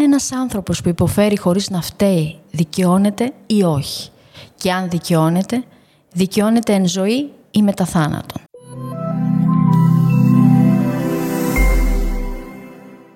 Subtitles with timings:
[0.00, 4.10] Εάν ένας άνθρωπος που υποφέρει χωρίς να φταίει δικαιώνεται ή όχι;
[4.54, 5.64] Και αν δικαιώνεται,
[6.12, 8.42] δικαιώνεται εν ζωή ή μετά θάνατον.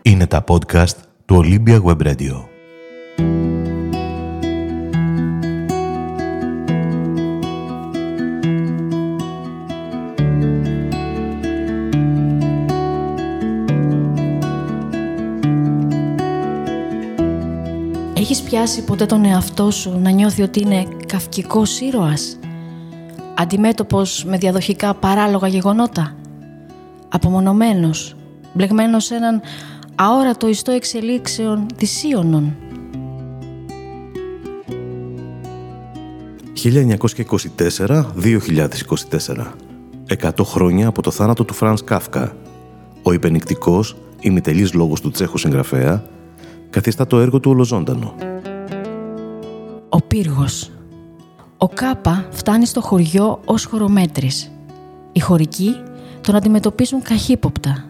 [0.03, 2.54] Είναι τα podcast του Olympia Web Radio.
[18.25, 22.39] Έχεις πιάσει ποτέ τον εαυτό σου να νιώθει ότι είναι καφκικός ήρωας,
[23.35, 26.17] αντιμέτωπος με διαδοχικά παράλογα γεγονότα,
[27.09, 28.17] απομονωμένος,
[28.53, 29.41] μπλεγμένος σε έναν
[29.95, 32.57] αόρατο ιστό εξελίξεων δυσοίωνων.
[36.55, 39.55] 1924-2024
[40.07, 42.37] Εκατό χρόνια από το θάνατο του Φραντς Κάφκα.
[43.03, 46.14] Ο υπαινικτικός, ημιτελής λόγος του Τσέχου συγγραφέα,
[46.75, 48.15] καθιστά το έργο του ολοζώντανο.
[49.89, 50.71] Ο πύργος.
[51.57, 54.51] Ο Κάπα φτάνει στο χωριό ως χωρομέτρης.
[55.13, 55.75] Οι χωρικοί
[56.21, 57.85] τον αντιμετωπίζουν καχύποπτα.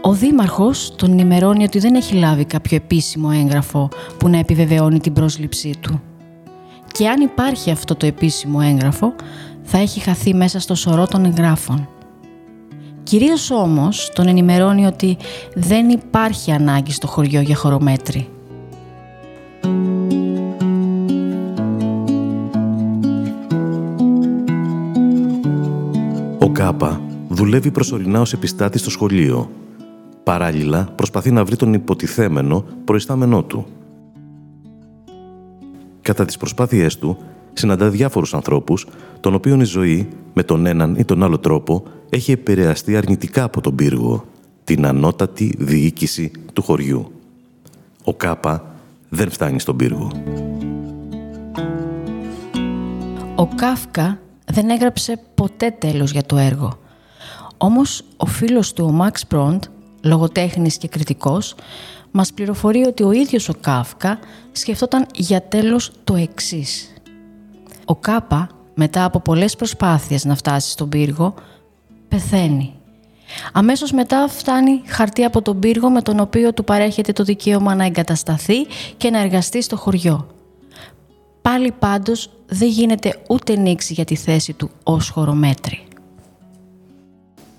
[0.00, 5.12] Ο δήμαρχος τον ενημερώνει ότι δεν έχει λάβει κάποιο επίσημο έγγραφο που να επιβεβαιώνει την
[5.12, 6.02] πρόσληψή του.
[6.92, 9.14] Και αν υπάρχει αυτό το επίσημο έγγραφο,
[9.62, 11.88] θα έχει χαθεί μέσα στο σωρό των εγγράφων.
[13.02, 15.16] Κυρίως όμως τον ενημερώνει ότι
[15.54, 18.28] δεν υπάρχει ανάγκη στο χωριό για χωρομέτρη.
[26.38, 29.50] Ο Κάπα δουλεύει προσωρινά ως επιστάτης στο σχολείο.
[30.22, 33.66] Παράλληλα, προσπαθεί να βρει τον υποτιθέμενο προϊστάμενό του.
[36.02, 37.18] Κατά τις προσπάθειές του,
[37.52, 38.86] συναντά διάφορους ανθρώπους,
[39.20, 43.60] των οποίων η ζωή, με τον έναν ή τον άλλο τρόπο, έχει επηρεαστεί αρνητικά από
[43.60, 44.24] τον πύργο,
[44.64, 47.12] την ανώτατη διοίκηση του χωριού.
[48.04, 48.74] Ο Κάπα
[49.08, 50.10] δεν φτάνει στον πύργο.
[53.34, 56.78] Ο Κάφκα δεν έγραψε ποτέ τέλος για το έργο.
[57.56, 59.62] Όμως ο φίλος του, ο Μαξ Πρόντ,
[60.02, 61.54] λογοτέχνης και κριτικός,
[62.10, 64.18] μας πληροφορεί ότι ο ίδιος ο Κάφκα
[64.52, 66.92] σκεφτόταν για τέλος το εξής.
[67.92, 71.34] Ο Κάπα, μετά από πολλές προσπάθειες να φτάσει στον πύργο,
[72.08, 72.74] πεθαίνει.
[73.52, 77.84] Αμέσως μετά φτάνει χαρτί από τον πύργο με τον οποίο του παρέχεται το δικαίωμα να
[77.84, 78.54] εγκατασταθεί
[78.96, 80.26] και να εργαστεί στο χωριό.
[81.42, 85.82] Πάλι πάντως δεν γίνεται ούτε νήξη για τη θέση του ως χωρομέτρη.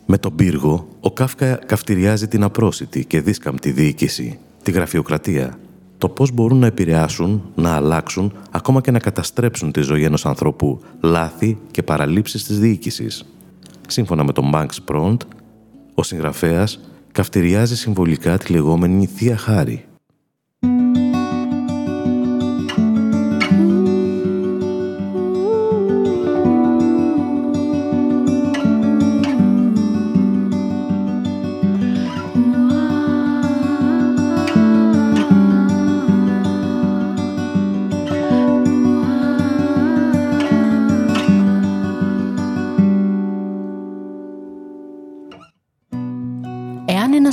[0.05, 5.59] Με τον πύργο, ο Κάφκα καυτηριάζει την απρόσιτη και δίσκαμπτη διοίκηση, τη γραφειοκρατία,
[6.03, 10.79] το πώς μπορούν να επηρεάσουν, να αλλάξουν, ακόμα και να καταστρέψουν τη ζωή ενός ανθρώπου,
[11.01, 13.25] λάθη και παραλήψεις της διοίκησης.
[13.87, 15.21] Σύμφωνα με τον Banks Πρόντ,
[15.95, 16.79] ο συγγραφέας
[17.11, 19.85] καυτηριάζει συμβολικά τη λεγόμενη Θεία Χάρη,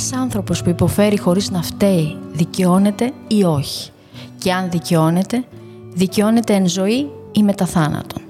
[0.01, 3.91] ένας άνθρωπος που υποφέρει χωρίς να φταίει δικαιώνεται ή όχι.
[4.37, 5.43] Και αν δικαιώνεται,
[5.93, 8.21] δικαιώνεται εν ζωή ή μετά θάνατον.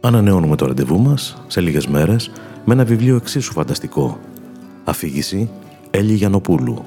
[0.00, 2.30] Ανανεώνουμε το ραντεβού μας σε λίγες μέρες
[2.64, 4.18] με ένα βιβλίο εξίσου φανταστικό.
[4.84, 5.50] Αφήγηση
[5.90, 6.82] Έλλη Γιαννοπούλου.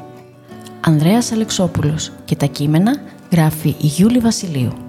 [0.81, 4.86] Ανδρέας Αλεξόπουλος και τα κείμενα γράφει η Γιούλη Βασιλείου.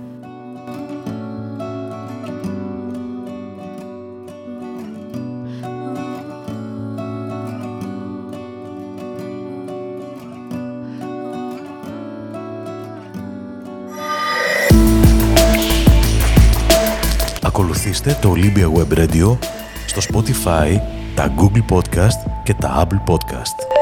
[17.59, 19.39] Ακολουθήστε το Olympia Web Radio
[19.87, 20.81] στο Spotify,
[21.15, 23.78] τα Google Podcast και τα Apple Podcast.